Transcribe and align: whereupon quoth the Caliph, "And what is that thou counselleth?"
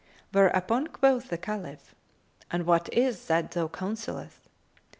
whereupon 0.31 0.87
quoth 0.87 1.29
the 1.29 1.37
Caliph, 1.37 1.93
"And 2.49 2.65
what 2.65 2.91
is 2.91 3.27
that 3.27 3.51
thou 3.51 3.67
counselleth?" 3.67 4.39